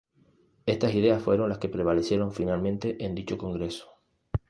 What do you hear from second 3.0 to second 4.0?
en dicho Congreso.